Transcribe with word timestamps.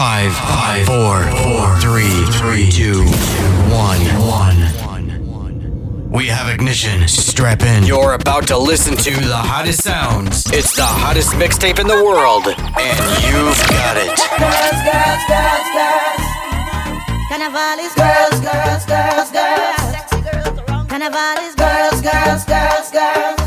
Five, 0.00 0.32
five, 0.34 0.86
four, 0.86 1.22
four, 1.42 1.76
three, 1.78 2.24
three, 2.40 2.70
two, 2.70 3.04
one, 3.68 4.00
one. 4.24 6.08
We 6.10 6.28
have 6.28 6.48
ignition. 6.48 7.06
Strap 7.06 7.60
in. 7.62 7.84
You're 7.84 8.14
about 8.14 8.46
to 8.46 8.56
listen 8.56 8.96
to 8.96 9.10
the 9.10 9.36
hottest 9.36 9.82
sounds. 9.82 10.50
It's 10.54 10.74
the 10.74 10.86
hottest 10.86 11.32
mixtape 11.32 11.78
in 11.78 11.86
the 11.86 12.02
world, 12.02 12.46
and 12.46 12.56
you've 13.28 13.60
got 13.68 13.98
it. 13.98 14.16
Girls, 14.40 14.80
girls, 14.88 15.22
girls, 15.28 15.68
girls. 15.76 16.24
Carnival 17.28 17.84
is 17.84 17.94
girls, 17.94 18.40
girls, 18.40 18.86
girls, 18.86 19.30
girls. 19.30 20.88
Carnival 20.88 21.44
is 21.44 21.54
girls, 21.54 22.00
girls, 22.00 22.44
girls, 22.46 22.90
girls. 22.90 23.39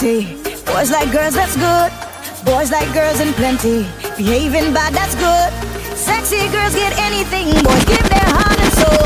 plenty. 0.00 0.34
Boys 0.64 0.90
like 0.90 1.12
girls, 1.12 1.34
that's 1.34 1.56
good. 1.56 1.92
Boys 2.44 2.70
like 2.70 2.90
girls 2.94 3.20
in 3.20 3.32
plenty. 3.34 3.84
Behaving 4.16 4.72
bad, 4.72 4.94
that's 4.94 5.14
good. 5.14 5.50
Sexy 5.96 6.48
girls 6.48 6.74
get 6.74 6.96
anything. 6.98 7.52
Boys 7.62 7.84
give 7.84 8.08
their 8.08 8.28
heart 8.32 8.56
and 8.56 8.72
soul. 8.80 9.04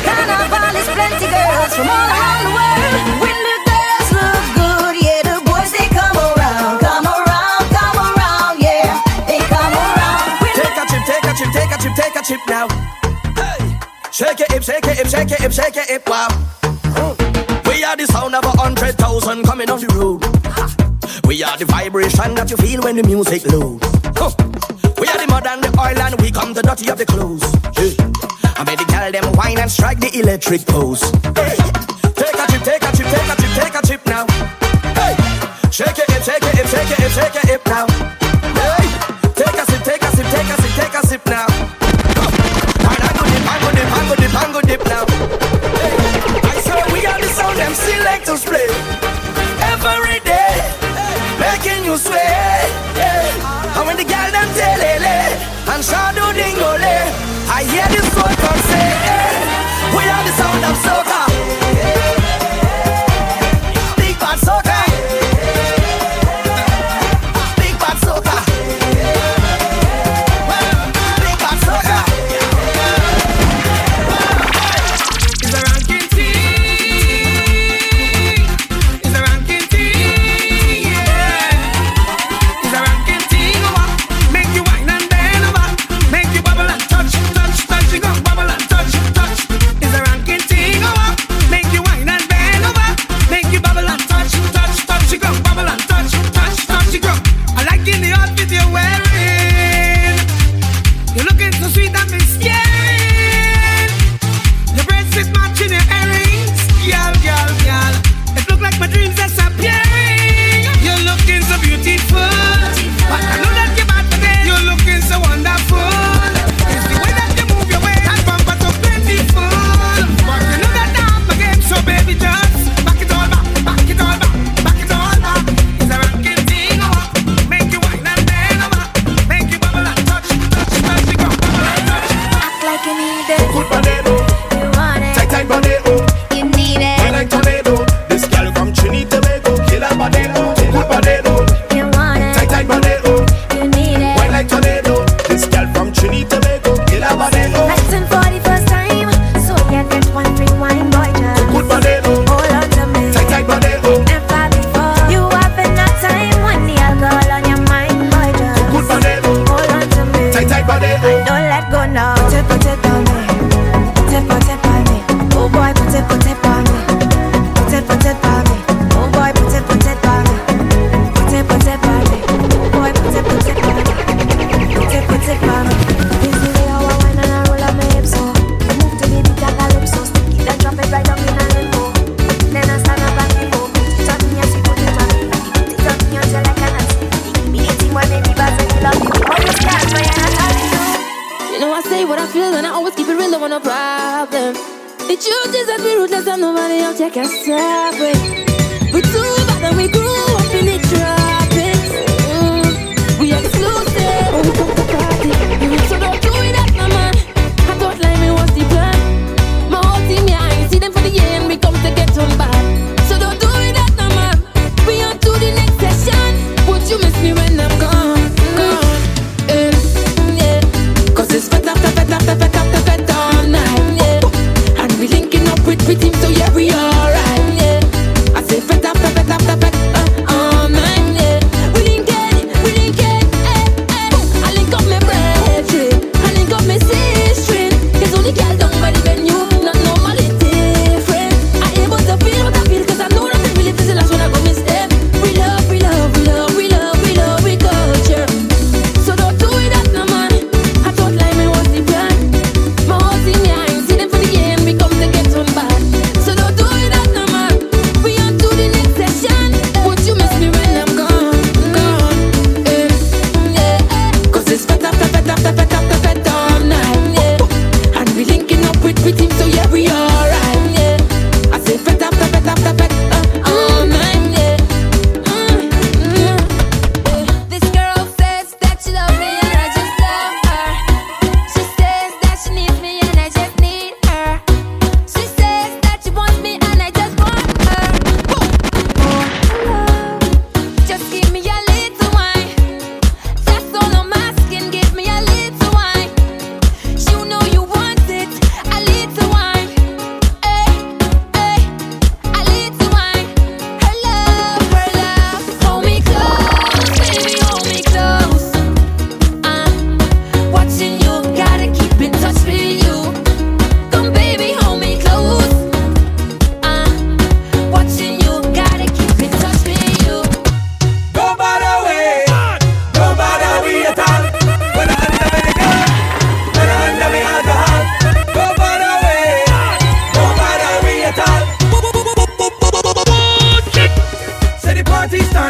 Carnival 0.00 0.72
is 0.80 0.88
plenty 0.96 1.28
girls 1.28 1.72
from 1.76 1.88
all 1.88 2.08
around 2.08 2.40
the 2.40 2.52
world. 2.56 2.80
When 3.20 3.36
the 3.36 3.56
girls 3.68 4.08
look 4.16 4.44
good, 4.56 4.94
yeah, 5.04 5.20
the 5.28 5.36
boys 5.44 5.70
they 5.76 5.88
come 5.92 6.16
around. 6.16 6.80
Come 6.80 7.04
around, 7.04 7.64
come 7.76 7.98
around, 8.00 8.56
yeah, 8.64 8.96
they 9.28 9.40
come 9.44 9.74
around. 9.76 10.24
When 10.40 10.52
take 10.56 10.76
a 10.80 10.84
chip, 10.88 11.04
take 11.04 11.26
a 11.28 11.32
chip, 11.36 11.50
take 11.52 11.72
a 11.72 11.78
chip, 11.82 11.94
take 12.00 12.16
a 12.16 12.22
chip 12.24 12.42
now. 12.48 12.66
Hey, 13.36 13.60
shake 14.10 14.40
it, 14.40 14.48
hip, 14.52 14.62
shake 14.62 14.86
it, 14.88 14.96
hip, 14.96 15.06
shake 15.06 15.30
it, 15.32 15.40
hip, 15.40 15.52
shake 15.52 15.76
it, 15.76 15.88
hip, 15.88 16.08
wow. 16.08 16.28
Ooh. 16.96 17.39
We 17.80 17.84
are 17.84 17.96
the 17.96 18.04
sound 18.08 18.34
of 18.34 18.44
a 18.44 18.50
hundred 18.50 18.98
thousand 18.98 19.44
coming 19.44 19.70
off 19.70 19.80
the 19.80 19.88
road. 19.96 20.20
We 21.24 21.42
are 21.42 21.56
the 21.56 21.64
vibration 21.64 22.34
that 22.34 22.50
you 22.50 22.58
feel 22.58 22.82
when 22.82 22.96
the 22.96 23.02
music 23.02 23.46
loads. 23.46 23.86
We 25.00 25.08
are 25.08 25.16
the 25.16 25.26
mud 25.26 25.46
and 25.46 25.64
the 25.64 25.70
oil 25.80 25.98
and 25.98 26.20
we 26.20 26.30
come 26.30 26.52
the 26.52 26.60
dirty 26.60 26.90
of 26.90 26.98
the 26.98 27.06
clothes. 27.06 27.42
I 28.44 28.64
made 28.64 28.80
the 28.80 28.84
girl 28.84 29.10
them 29.10 29.32
wine 29.32 29.58
and 29.58 29.70
strike 29.70 29.98
the 29.98 30.12
electric 30.12 30.66
pose. 30.66 31.00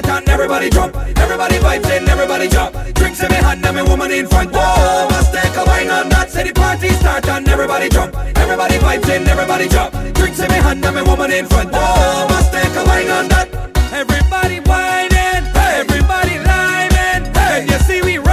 start 0.02 0.22
and 0.22 0.28
everybody 0.28 0.70
drop, 0.70 0.94
Everybody 1.18 1.56
vibes 1.56 1.90
in, 1.96 2.08
everybody 2.08 2.48
jump. 2.48 2.74
Drinks 2.94 3.22
in 3.22 3.28
my 3.28 3.36
hand 3.36 3.64
and 3.64 3.76
my 3.76 3.82
woman 3.82 4.10
in 4.10 4.26
front. 4.26 4.50
Whoa, 4.52 5.08
must 5.10 5.32
take 5.32 5.56
a 5.56 5.64
wine 5.64 5.90
on 5.90 6.08
that. 6.10 6.30
Say 6.30 6.44
the 6.44 6.52
party 6.52 6.88
start 6.90 7.28
and 7.28 7.48
everybody 7.48 7.88
jump. 7.88 8.14
Everybody 8.36 8.76
vibes 8.76 9.08
in, 9.14 9.26
everybody 9.28 9.68
jump. 9.68 9.92
Drinks 10.14 10.40
in 10.40 10.48
my 10.48 10.54
hand 10.54 10.84
and 10.84 10.94
my 10.96 11.02
woman 11.02 11.30
in 11.30 11.46
front. 11.46 11.70
Whoa, 11.72 12.26
must 12.28 12.52
take 12.52 12.74
a 12.74 12.84
wine 12.84 13.10
on 13.10 13.28
that. 13.28 13.48
Everybody 13.92 14.60
whining, 14.60 15.44
hey. 15.56 15.84
everybody 15.84 16.38
liming. 16.38 17.34
Hey. 17.34 17.66
You 17.70 17.78
see 17.80 18.02
we? 18.02 18.29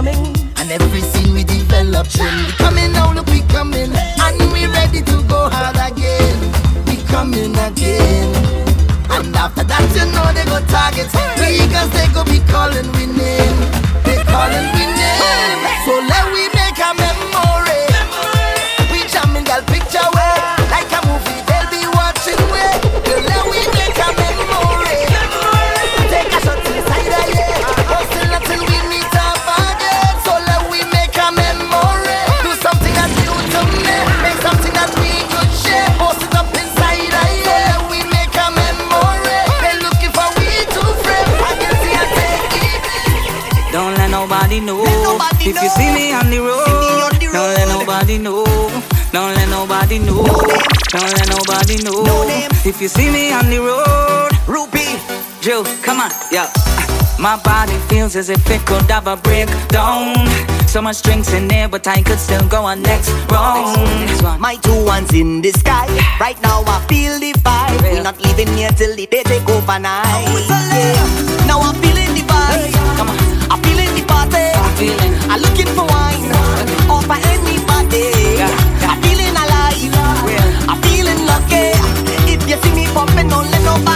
coming. 0.00 0.34
And 0.56 0.70
every 0.72 1.02
scene 1.02 1.34
we 1.34 1.44
develop, 1.44 2.08
trend. 2.08 2.46
we 2.46 2.52
coming 2.52 2.92
now, 2.92 3.12
look, 3.12 3.26
we 3.26 3.40
coming. 3.52 3.92
And 3.92 4.40
we 4.52 4.66
ready 4.66 5.02
to 5.02 5.16
go 5.28 5.48
hard 5.52 5.76
again. 5.76 6.36
We 6.86 6.96
coming 7.12 7.52
again. 7.68 8.28
And 9.10 9.36
after 9.36 9.64
that, 9.64 9.84
you 9.92 10.04
know 10.14 10.26
they 10.32 10.44
go 10.48 10.58
targets. 10.72 11.12
Because 11.36 11.90
they 11.92 12.08
go 12.16 12.24
be 12.24 12.40
calling 12.48 12.88
we 12.96 13.04
name. 13.12 13.58
They 14.06 14.16
calling 14.24 14.68
we 14.72 14.84
name. 14.88 15.60
So 15.84 15.92
If 45.60 45.64
you 45.64 45.76
see 45.76 45.92
me 45.92 46.12
on 46.14 46.30
the 46.30 46.38
road, 46.40 47.20
don't 47.20 47.52
let 47.52 47.68
nobody 47.68 48.16
know. 48.16 48.46
Don't 49.12 49.34
let 49.36 49.46
nobody 49.50 49.98
know. 49.98 50.24
Don't 50.88 51.12
let 51.12 51.28
nobody 51.28 51.76
know. 51.84 52.00
If 52.64 52.80
you 52.80 52.88
see 52.88 53.10
me 53.10 53.30
on 53.30 53.44
the 53.50 53.58
road, 53.60 54.32
Ruby, 54.48 54.96
Joe, 55.42 55.62
come 55.82 56.00
on, 56.00 56.10
yeah. 56.32 56.48
My 57.18 57.36
body 57.44 57.76
feels 57.90 58.16
as 58.16 58.30
if 58.30 58.40
it 58.48 58.64
could 58.64 58.90
have 58.90 59.06
a 59.06 59.18
breakdown. 59.18 60.16
So 60.66 60.80
much 60.80 61.02
drinks 61.02 61.30
in 61.34 61.46
there, 61.46 61.68
but 61.68 61.86
I 61.86 62.00
could 62.00 62.18
still 62.18 62.48
go 62.48 62.64
on 62.64 62.80
next 62.80 63.10
round. 63.30 63.76
Next 64.06 64.22
one. 64.22 64.40
My 64.40 64.56
two 64.56 64.82
ones 64.86 65.12
in 65.12 65.42
the 65.42 65.50
sky. 65.50 65.84
Right 66.18 66.40
now 66.40 66.64
I 66.64 66.80
feel 66.88 67.20
the 67.20 67.34
vibe. 67.44 67.82
We're 67.82 68.02
not 68.02 68.18
leaving 68.24 68.48
here 68.56 68.70
till 68.70 68.96
the 68.96 69.04
day 69.04 69.24
take 69.24 69.46
overnight. 69.46 70.06
Oh, 70.08 71.44
now 71.46 71.60
I'm 71.60 71.74
feeling 71.82 72.14
the 72.16 72.22
vibe. 72.24 72.64
Hey. 72.64 72.96
Come 72.96 73.10
on. 73.10 73.18
I'm 73.52 73.62
feeling 73.62 73.92
the 73.94 74.06
party. 74.08 74.56
I'm 74.56 74.74
feeling 74.76 75.09
I'm 75.30 75.40
looking 75.42 75.68
for 75.76 75.86
wine 75.86 76.26
anybody. 77.22 78.42
I'm 78.82 79.00
feeling 79.00 79.30
alive. 79.30 79.94
I'm 80.68 80.82
feeling 80.82 81.24
lucky. 81.24 81.70
If 82.32 82.48
you 82.48 82.56
see 82.62 82.74
me 82.74 82.86
popping, 82.92 83.28
don't 83.28 83.48
let 83.48 83.62
nobody. 83.62 83.89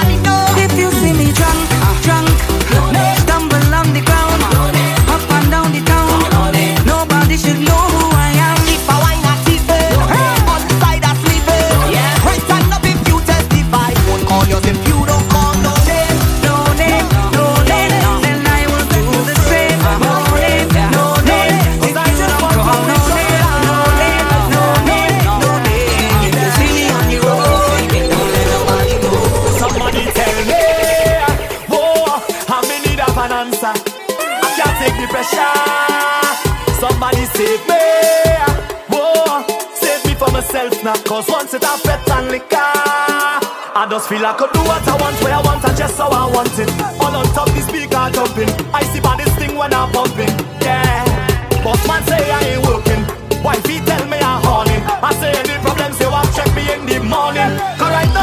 Cause 40.85 41.25
once 41.31 41.55
it 41.55 41.65
I 41.65 41.81
and 41.81 42.29
liquor. 42.29 42.61
I 42.61 43.89
just 43.89 44.07
feel 44.07 44.21
I 44.21 44.37
could 44.37 44.53
do 44.53 44.61
what 44.69 44.85
I 44.85 44.93
want, 45.01 45.17
where 45.25 45.33
I 45.33 45.41
want, 45.41 45.65
and 45.65 45.77
just 45.79 45.97
how 45.97 46.13
I 46.13 46.29
want 46.29 46.53
it. 46.61 46.69
All 47.01 47.17
on 47.17 47.25
top 47.33 47.49
the 47.57 47.65
speaker 47.65 48.05
jumping. 48.13 48.53
I 48.69 48.85
see 48.93 49.01
by 49.01 49.17
this 49.17 49.33
thing 49.41 49.57
when 49.57 49.73
I'm 49.73 49.91
pumping, 49.93 50.29
yeah. 50.61 51.01
But 51.65 51.81
man 51.89 52.05
say 52.05 52.29
I 52.29 52.61
ain't 52.61 52.67
working. 52.69 53.01
Wifey 53.41 53.81
tell 53.81 54.05
me 54.13 54.21
I'm 54.21 54.45
horny. 54.45 54.77
I 55.01 55.11
say 55.17 55.33
any 55.33 55.57
problem, 55.65 55.93
say 55.97 56.05
what, 56.05 56.29
check 56.37 56.53
me 56.53 56.69
in 56.69 56.85
the 56.85 57.01
morning. 57.01 57.57
Correct 57.81 58.14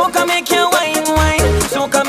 Soca 0.00 0.26
make 0.26 0.50
you 0.50 0.66
wine, 0.72 1.04
wine. 1.14 1.60
Soca 1.68 1.99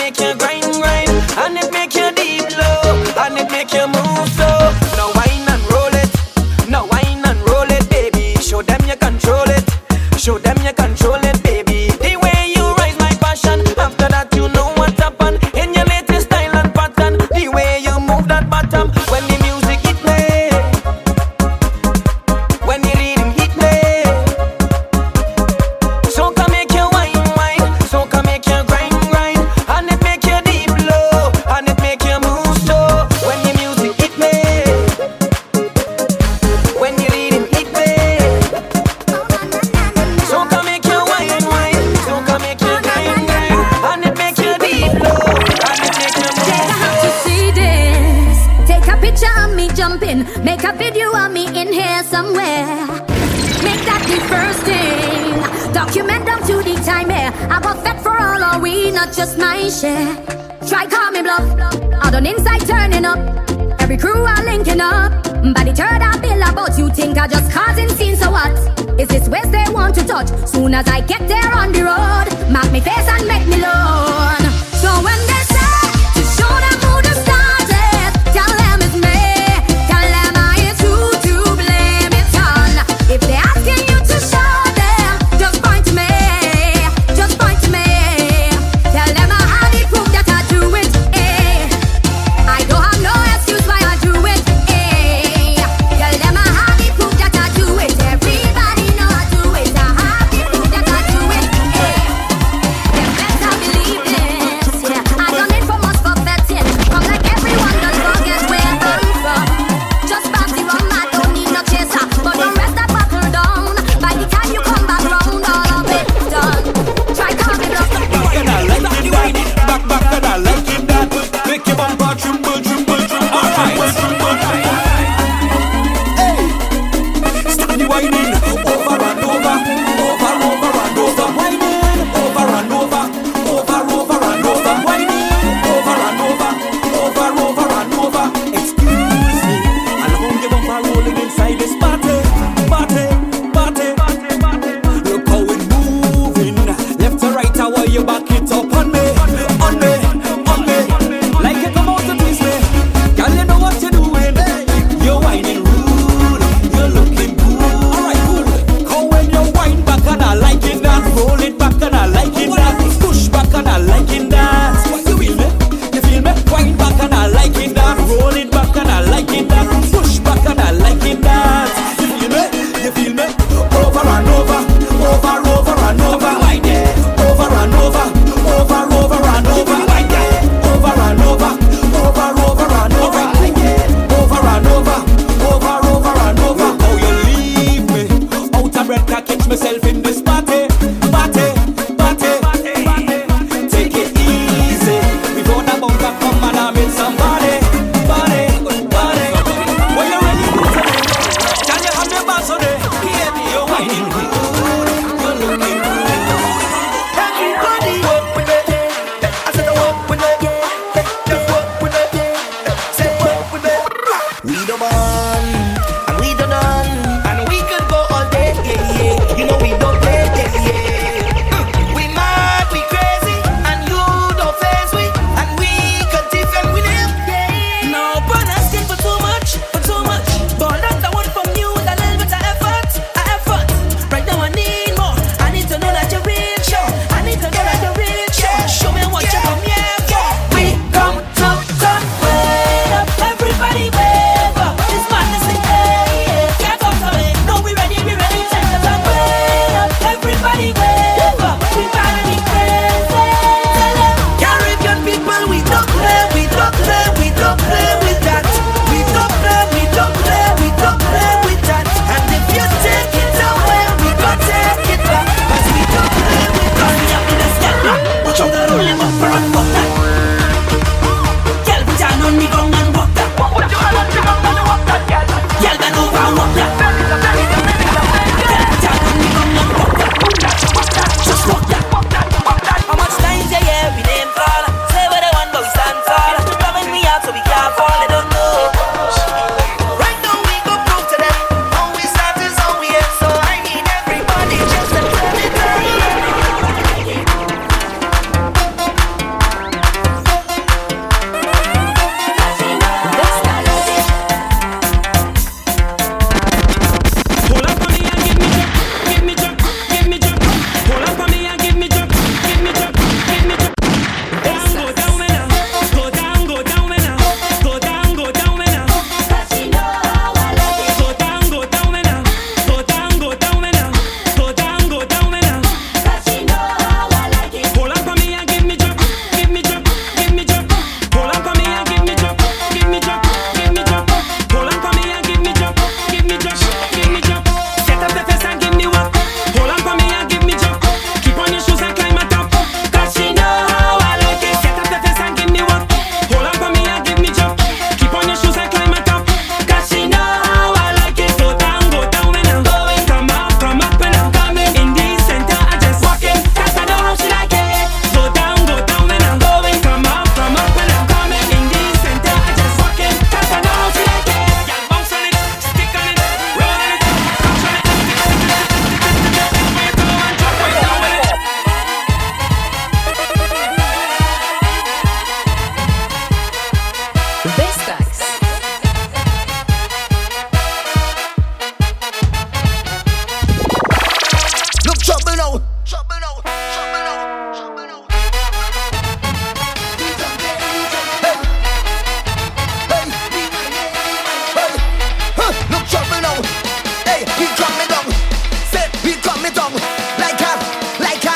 it 399.51 399.55
down 399.55 399.73
like 400.19 400.41
a, 400.41 400.53
like 401.01 401.25
a. 401.25 401.35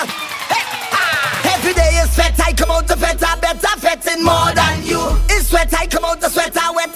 Hey, 0.52 0.64
ah. 0.92 1.56
Every 1.56 1.74
day 1.74 2.00
is 2.02 2.12
sweat. 2.14 2.40
I 2.40 2.54
come 2.54 2.72
out 2.72 2.88
the 2.88 2.96
better, 2.96 3.40
better, 3.42 3.80
fetting 3.80 4.24
more 4.24 4.52
than 4.54 4.86
you. 4.86 5.02
It's 5.30 5.50
sweat. 5.50 5.74
I 5.74 5.88
come 5.88 6.06
out 6.06 6.22
the 6.22 6.30
sweater, 6.30 6.62
wet. 6.74 6.95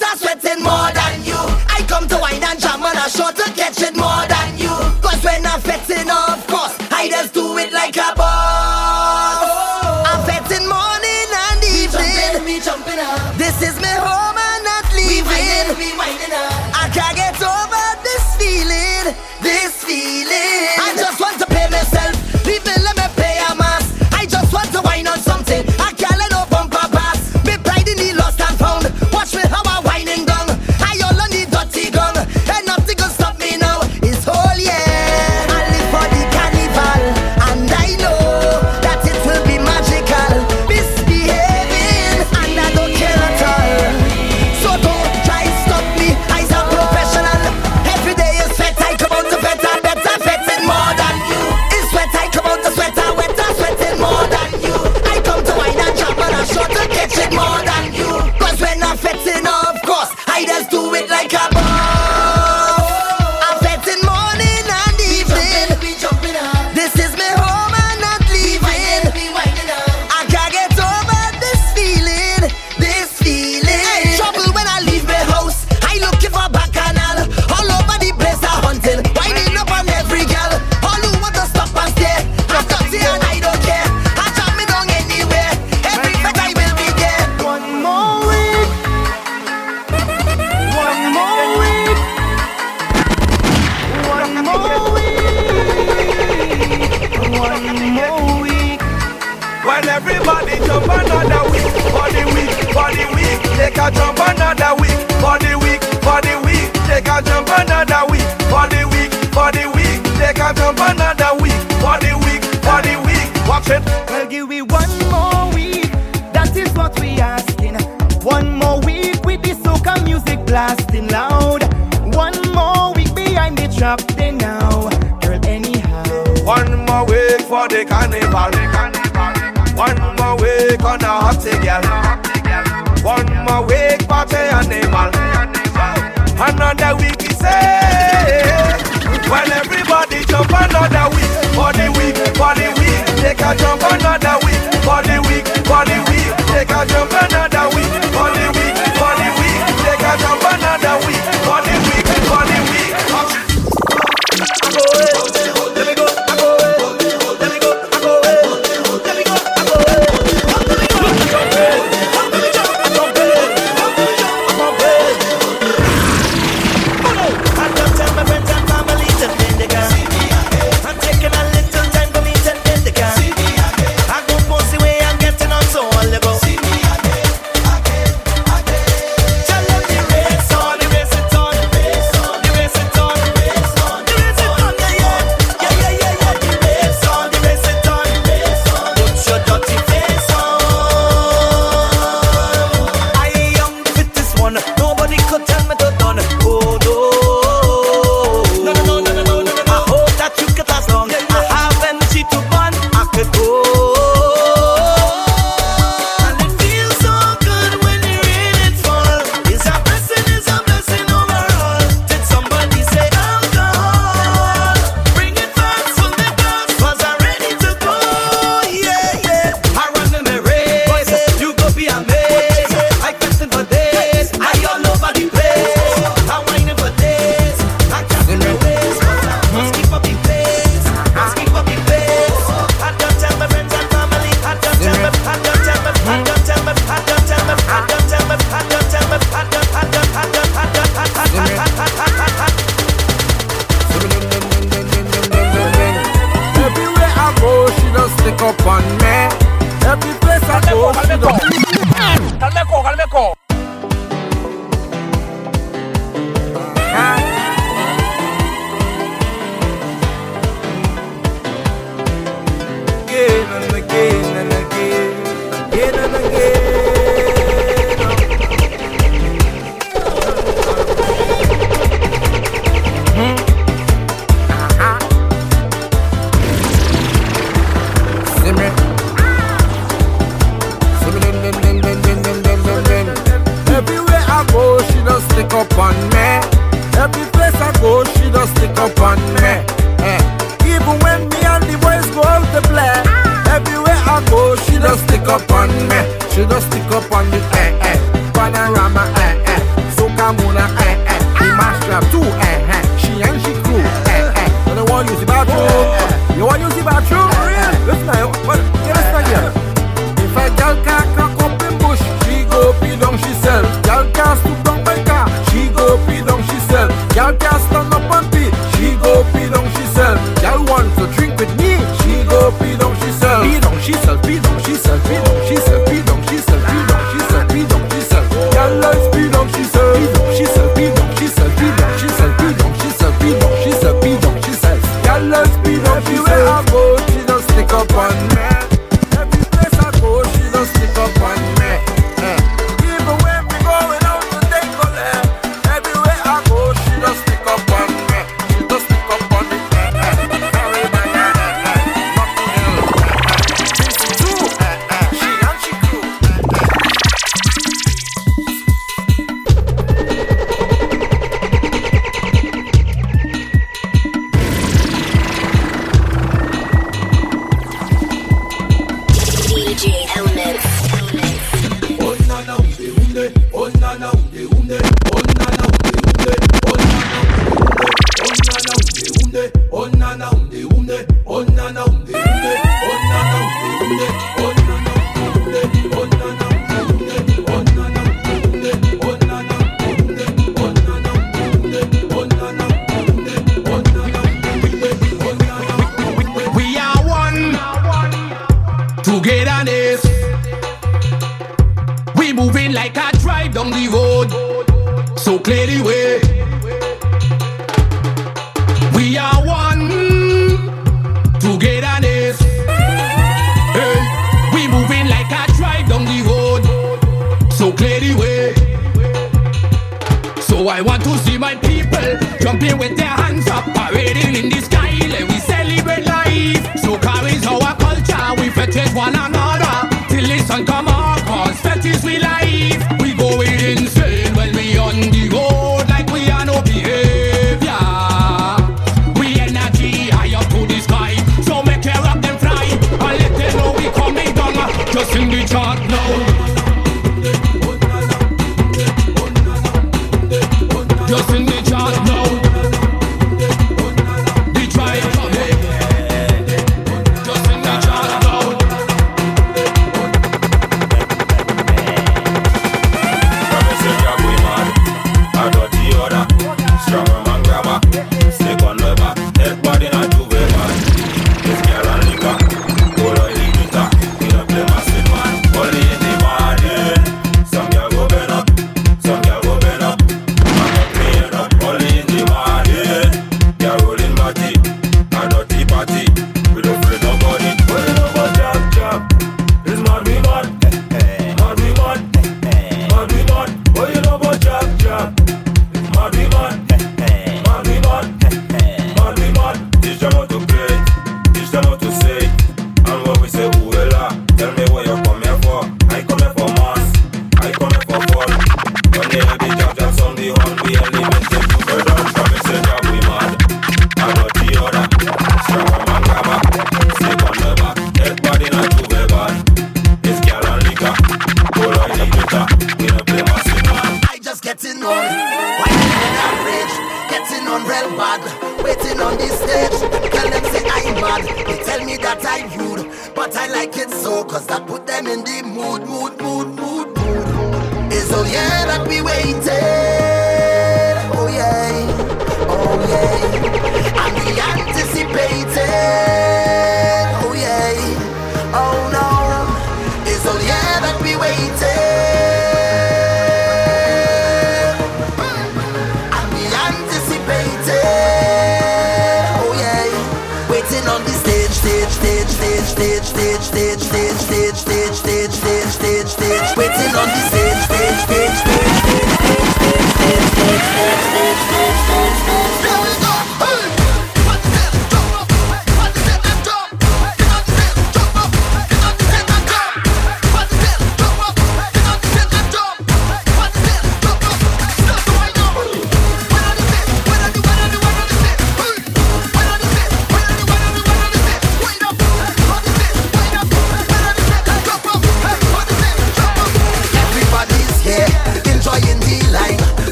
Up 297.00 297.12
on 297.12 297.30
the 297.30 297.59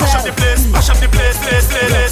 myself. 0.00 0.26
Up 0.26 0.34
the 0.34 0.42
place, 0.42 0.66
mash 0.66 0.90
up 0.90 0.98
the 0.98 1.08
place, 1.08 1.38
place, 1.38 1.66
place, 1.68 1.90
place. 1.90 2.03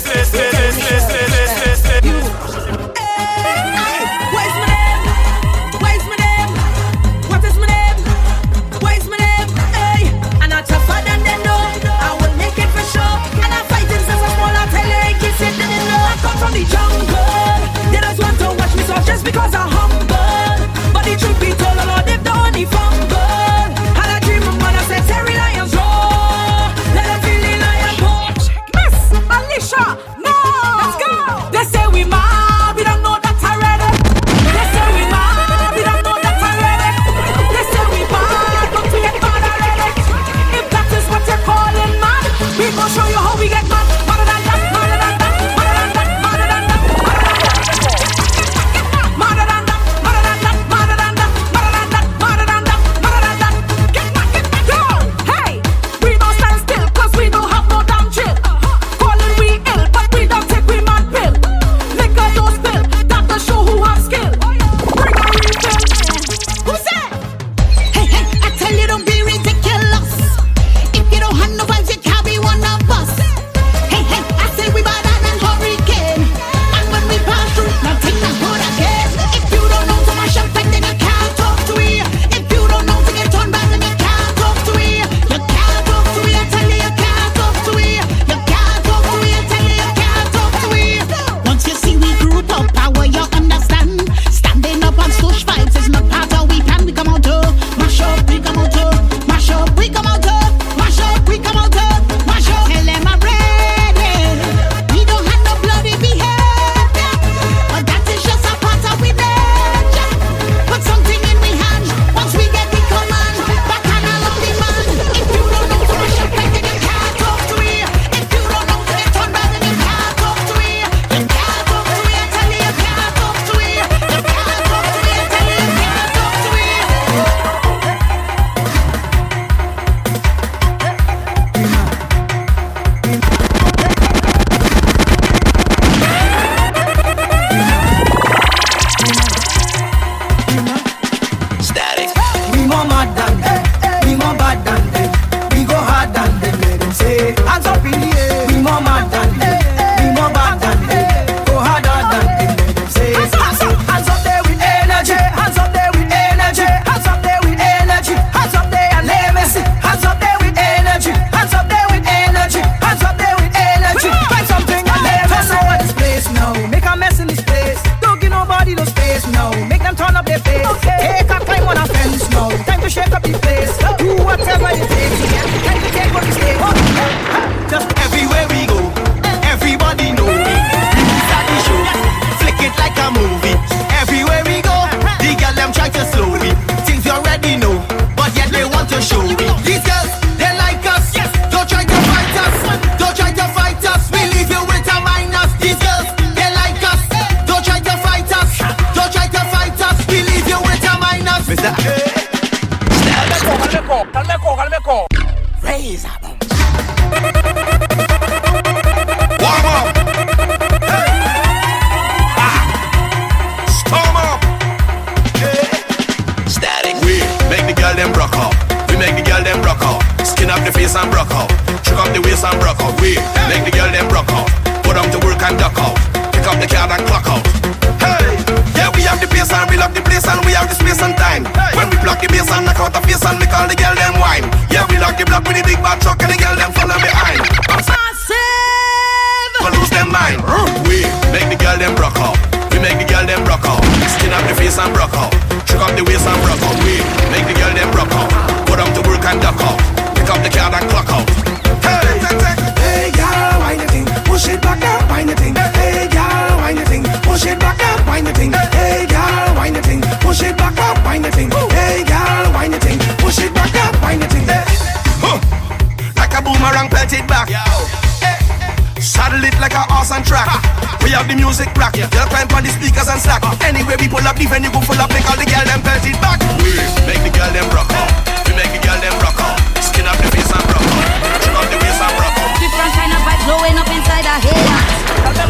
we 271.12 271.18
have 271.20 271.28
the 271.28 271.36
music 271.36 271.68
crack. 271.76 271.92
Yeah. 271.92 272.08
Girl 272.08 272.24
climb 272.32 272.48
on 272.56 272.64
the 272.64 272.72
speakers 272.72 273.04
and 273.04 273.20
slack. 273.20 273.44
Uh. 273.44 273.52
Anyway, 273.68 274.00
we 274.00 274.08
pull 274.08 274.24
up 274.24 274.32
the 274.32 274.48
venue, 274.48 274.72
go 274.72 274.80
full 274.80 274.96
up, 274.96 275.12
make 275.12 275.28
all 275.28 275.36
the 275.36 275.44
girl 275.44 275.60
them 275.68 275.84
belt 275.84 276.00
it 276.08 276.16
back. 276.24 276.40
We 276.64 276.72
make 277.04 277.20
the 277.20 277.28
girl 277.28 277.52
them 277.52 277.68
rock 277.76 277.92
up. 277.92 278.08
We 278.48 278.56
make 278.56 278.72
the 278.72 278.80
girl 278.80 278.96
them 278.96 279.12
rock 279.20 279.36
up. 279.44 279.60
Skin 279.84 280.08
up 280.08 280.16
the 280.16 280.32
face 280.32 280.48
and 280.48 280.64
rock 280.72 280.80
up. 280.80 281.04
Turn 281.44 281.52
up 281.52 281.68
the 281.68 281.76
waist 281.84 282.00
and 282.00 282.16
rock 282.16 282.36
up. 282.40 282.50
Different 282.56 282.92
kind 282.96 283.12
of 283.12 283.20
vibe 283.28 283.44
blowing 283.44 283.76
up 283.76 283.88
inside 283.92 284.24
our 284.24 284.40
head. 284.40 284.64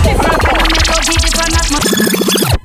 Different 0.02 0.42
kind 0.42 0.66
of 0.66 0.82
melody, 0.82 1.14
different 1.22 1.54
atmosphere. 1.54 2.61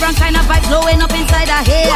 Different 0.00 0.16
kind 0.16 0.36
of 0.40 0.48
vibe 0.48 0.64
blowing 0.64 1.02
up 1.04 1.12
inside 1.12 1.52
her 1.52 1.60
hair. 1.60 1.92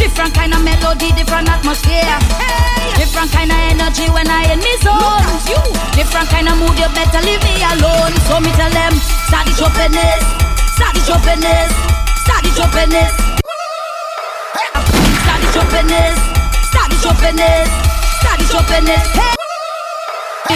Different 0.00 0.32
kind 0.32 0.56
of 0.56 0.64
melody, 0.64 1.12
different 1.12 1.52
atmosphere. 1.52 2.16
Hey. 2.40 2.96
Different 2.96 3.28
kind 3.28 3.52
of 3.52 3.60
energy 3.60 4.08
when 4.08 4.24
I 4.24 4.48
in 4.48 4.56
me 4.64 4.72
zone. 4.80 5.28
You. 5.44 5.60
Different 5.92 6.32
kind 6.32 6.48
of 6.48 6.56
mood, 6.56 6.80
you 6.80 6.88
better 6.96 7.20
leave 7.20 7.44
me 7.44 7.60
alone. 7.76 8.16
So 8.24 8.40
me 8.40 8.48
tell 8.56 8.72
them, 8.72 8.96
start 9.28 9.44
the 9.44 9.52
choppiness, 9.52 10.24
start 10.72 10.96
the 10.96 11.04
choppiness, 11.04 11.68
start 12.24 12.40
the 12.40 12.56
choppiness. 12.56 13.12
Start 15.20 15.40
the 15.44 15.48
choppiness, 15.52 16.16
start 16.72 16.88
the 16.88 16.96
choppiness, 17.04 17.68
start 18.16 18.36
the 18.40 18.46
choppiness. 18.48 19.06
Hey. 19.12 19.36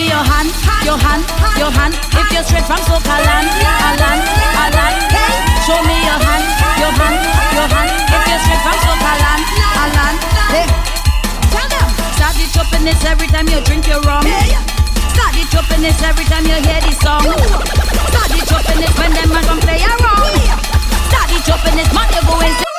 Your 0.09 0.17
hand, 0.17 0.49
your 0.81 0.97
hand, 0.97 1.29
your 1.61 1.71
hand. 1.77 1.93
If 1.93 2.33
you're 2.33 2.43
straight 2.43 2.65
from 2.65 2.81
Sokalan, 2.89 3.53
Alan, 3.53 4.19
land, 4.73 5.12
hey. 5.12 5.54
Show 5.65 5.81
me 5.81 5.97
your 5.97 6.21
hand, 6.21 6.45
your 6.77 6.93
hand, 6.93 7.25
your 7.57 7.69
hand. 7.73 7.89
If 7.89 8.23
you 8.29 8.37
strip 8.37 8.61
from 8.61 8.77
so 8.85 8.93
Alan, 9.01 9.41
Alan. 9.81 10.15
Hey, 10.53 10.69
tell 11.49 11.69
them. 11.73 11.89
Start 12.21 12.37
it 12.37 12.53
up 12.53 12.69
this 12.85 13.05
every 13.09 13.29
time 13.29 13.49
you 13.49 13.65
drink 13.65 13.89
your 13.89 14.01
rum. 14.03 14.29
Start 15.17 15.33
it 15.41 15.55
up 15.57 15.65
this 15.81 16.03
every 16.03 16.27
time 16.27 16.45
you 16.45 16.61
hear 16.61 16.81
the 16.85 16.93
song. 17.01 17.25
Start 17.25 18.37
it 18.37 18.53
up 18.53 18.61
this 18.77 18.93
when 18.99 19.12
them 19.17 19.29
man 19.33 19.45
come 19.45 19.61
play 19.61 19.81
around. 19.81 20.37
Start 21.09 21.33
it 21.33 21.49
up 21.49 21.65
this 21.65 21.91
man 21.97 22.12
you 22.12 22.21
go 22.29 22.41
and 22.45 22.74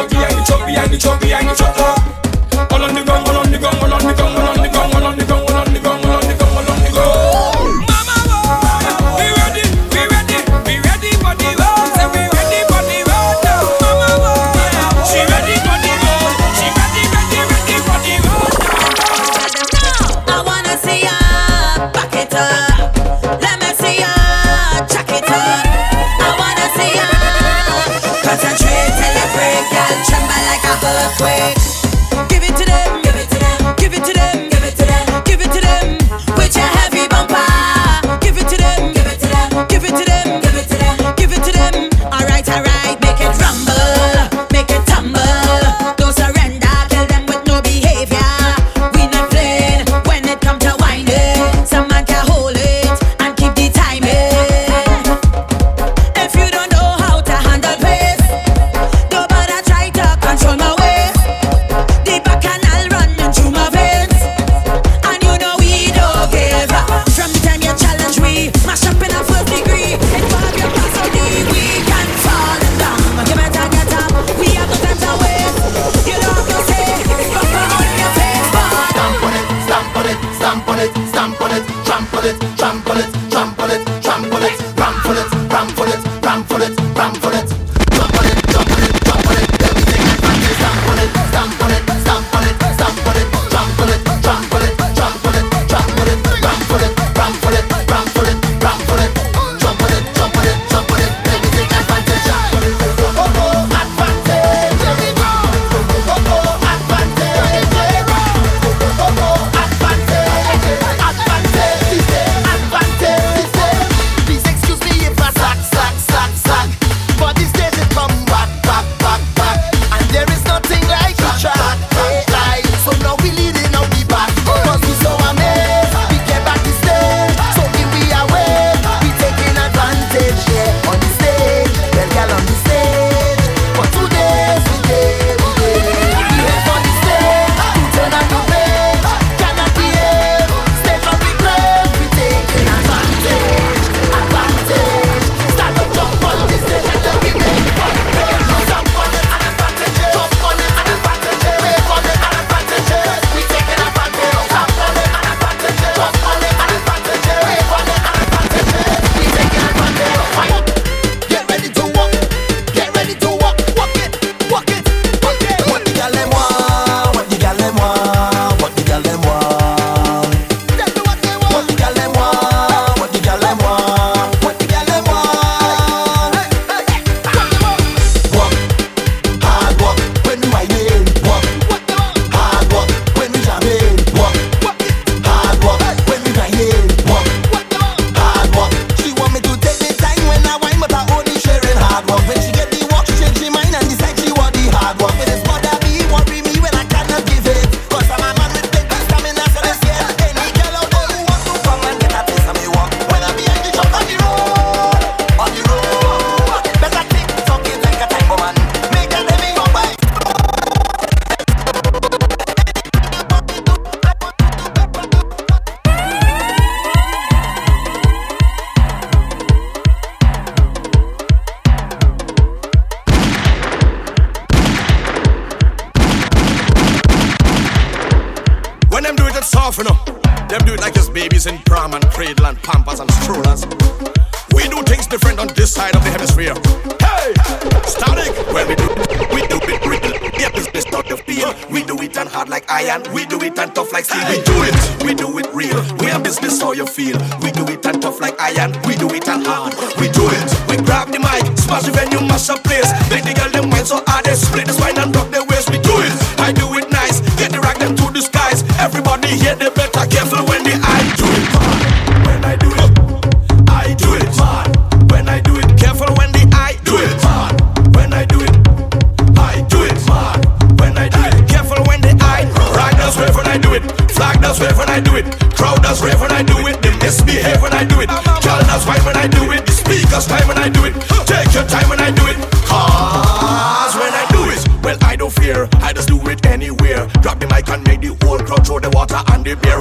Chubby 0.00 0.16
and 0.16 0.32
the 0.32 0.44
truck 0.46 0.66
behind 0.66 0.90
the 0.90 0.96
chubby. 0.96 1.26
behind 1.26 1.48
the 1.50 1.54
truck. 1.54 1.99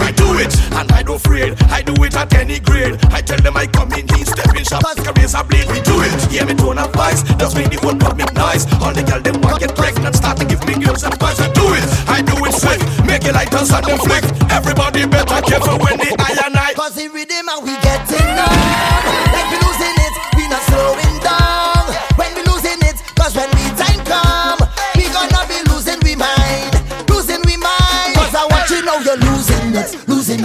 I 0.10 0.12
do 0.12 0.41
it, 0.41 0.49
and 0.74 0.91
I 0.91 1.03
don't 1.03 1.22
afraid. 1.22 1.53
I 1.70 1.84
do 1.84 1.93
it 2.01 2.16
at 2.18 2.34
any 2.34 2.57
grade. 2.57 2.97
I 3.14 3.22
tell 3.22 3.38
them 3.38 3.55
I 3.55 3.68
come 3.68 3.93
in, 3.93 4.10
he 4.10 4.26
step 4.26 4.49
in 4.57 4.66
shop, 4.66 4.82
careers 5.05 5.36
a 5.38 5.43
blade. 5.43 5.70
We 5.70 5.86
do 5.86 6.01
it. 6.01 6.34
Yeah, 6.34 6.45
me 6.45 6.55
tone 6.55 6.80
of 6.80 6.89
voice, 6.97 7.22
just 7.38 7.53
make 7.53 7.70
the 7.70 7.78
whole 7.78 7.93
public 7.93 8.34
noise. 8.34 8.66
All 8.82 8.89
the 8.89 9.05
girls 9.05 9.22
them 9.22 9.39
want 9.41 9.62
get 9.62 9.76
pregnant, 9.76 10.16
start 10.16 10.39
to 10.39 10.45
give 10.49 10.66
me 10.66 10.82
girls 10.82 11.03
advice. 11.03 11.39
I 11.39 11.53
do 11.53 11.62
it, 11.78 11.86
I 12.10 12.26
do 12.26 12.34
it 12.41 12.57
slick. 12.57 12.82
Make 13.05 13.26
it 13.30 13.38
like 13.38 13.51
dance 13.51 13.70
and 13.70 13.86
them 13.86 13.99
flick. 14.01 14.26
Everybody 14.49 15.05
better 15.05 15.45
careful 15.45 15.78
when 15.78 16.01
they 16.01 16.10
and 16.10 16.57
eye. 16.57 16.74
Cause 16.74 16.95
the 16.95 17.07
rhythm 17.10 17.45
and 17.45 17.62
we 17.62 17.78
getting 17.78 17.89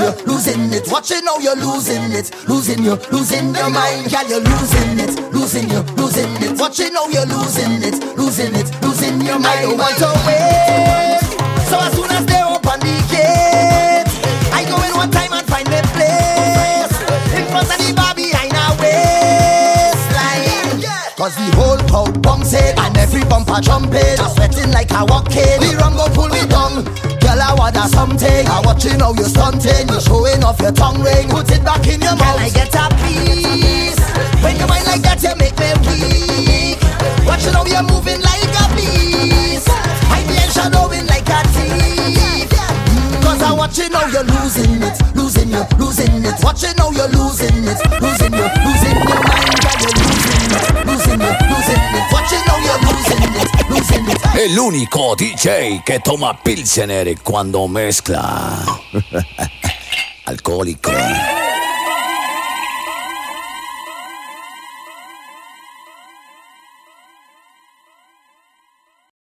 Losing 0.05 0.13
you, 0.13 0.13
losing 0.27 0.73
it. 0.73 0.89
Watch 0.91 1.11
you 1.11 1.23
know 1.23 1.39
you're 1.39 1.57
losing 1.57 2.13
it. 2.13 2.31
Losing 2.49 2.83
you, 2.85 2.97
losing 3.11 3.55
your 3.55 3.71
mind 3.71 4.11
Girl 4.11 4.29
you're 4.29 4.41
losing 4.41 4.99
it. 5.01 5.33
Losing 5.33 5.71
you, 5.71 5.81
losing 5.97 6.31
it. 6.43 6.59
Watch 6.61 6.79
you 6.79 6.91
know 6.91 7.09
you're 7.09 7.25
losing 7.27 7.83
it. 7.83 7.95
Losing 8.17 8.55
it, 8.55 8.71
losing 8.83 9.21
your 9.23 9.39
mind 9.39 9.47
I 9.47 9.63
don't 9.63 9.79
want 9.79 9.97
to 9.99 10.13
wait. 10.27 11.21
So 11.69 11.79
as 11.81 11.93
soon 11.97 12.11
as 12.11 12.27
they 12.27 12.43
open 12.43 12.81
the 12.81 12.95
gate 13.09 14.05
I 14.53 14.65
go 14.69 14.77
in 14.85 14.93
one 14.95 15.11
time 15.11 15.33
and 15.33 15.47
find 15.49 15.67
a 15.69 15.81
place. 15.97 16.93
In 17.33 17.47
front 17.49 17.71
of 17.73 17.79
the 17.81 17.93
bar 17.97 18.15
behind 18.15 18.53
a 18.53 18.77
waistline. 18.77 20.85
Cause 21.17 21.35
the 21.37 21.49
whole 21.57 21.79
crowd 21.89 22.21
bouncing 22.21 22.77
And 22.77 22.95
every 22.99 23.25
bumper 23.25 23.61
jumping 23.63 24.21
I'm 24.21 24.29
sweating 24.37 24.71
like 24.73 24.91
a 24.91 25.05
walking 25.07 25.61
The 25.65 25.77
rum 25.81 25.95
go 25.97 26.09
pull 26.13 26.29
me 26.29 26.45
down 26.47 26.85
Girl 27.75 27.83
I 27.83 27.87
want 27.87 27.91
a 27.91 27.97
something. 27.97 28.47
I 28.47 28.61
watching 28.65 29.01
how 29.01 29.13
you 29.15 29.25
stunting. 29.25 29.89
You 29.89 30.01
showing 30.01 30.45
off 30.45 30.61
your 30.61 30.73
tongue 30.73 31.03
ring. 31.03 31.29
Put 31.29 31.51
it 31.51 31.65
back 31.65 31.87
in 31.87 32.01
your 32.01 32.15
mouth. 32.17 32.39
Can 32.39 32.47
I 32.47 32.51
get 32.51 32.75
a 32.75 32.87
piece? 33.03 33.99
When 34.43 34.55
you 34.57 34.67
mind 34.67 34.87
like 34.87 35.03
that 35.03 35.19
you 35.23 35.35
make 35.35 35.59
me 35.59 35.75
weak. 35.83 36.79
Watching 37.27 37.53
how 37.53 37.67
you're 37.67 37.83
moving 37.83 38.23
like 38.23 38.47
a 38.47 38.65
beast. 38.79 39.69
I 40.07 40.23
be 40.27 40.39
shadowing 40.55 41.07
like 41.11 41.27
a 41.27 41.43
thief. 41.51 42.51
Cause 43.23 43.43
I 43.43 43.53
watching 43.53 43.91
how 43.91 44.07
you're 44.07 44.23
losing 44.23 44.83
it, 44.83 44.95
losing 45.15 45.51
you, 45.51 45.65
losing 45.79 46.25
it. 46.25 46.39
Watching 46.43 46.79
how 46.79 46.91
you're 46.95 47.11
losing 47.11 47.67
it, 47.67 47.79
losing 47.99 48.35
you, 48.39 48.47
losing 48.63 48.99
your 49.03 49.23
mind, 49.27 50.14
El 54.45 54.59
único 54.59 55.17
DJ 55.17 55.83
que 55.87 56.01
toma 56.01 56.39
Pilsener 56.43 57.19
cuando 57.23 57.67
mezcla. 57.67 58.63
Alcohólico. 60.27 60.93